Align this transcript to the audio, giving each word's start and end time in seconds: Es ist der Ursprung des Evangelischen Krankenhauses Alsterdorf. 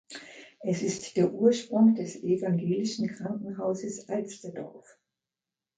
Es 0.61 0.81
ist 0.81 1.15
der 1.15 1.31
Ursprung 1.31 1.93
des 1.93 2.15
Evangelischen 2.15 3.07
Krankenhauses 3.07 4.09
Alsterdorf. 4.09 4.97